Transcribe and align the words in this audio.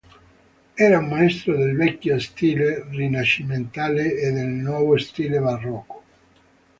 Era 0.85 0.97
un 0.99 1.09
maestro 1.11 1.55
del 1.55 1.75
vecchio 1.77 2.17
stile 2.19 2.85
rinascimentale 2.89 4.15
e 4.17 4.31
del 4.31 4.47
nuovo 4.47 4.97
stile 4.97 5.37
barocco. 5.37 6.03